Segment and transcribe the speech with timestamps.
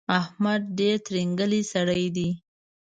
[0.19, 2.29] احمد ډېر ترینګلی سړی دی.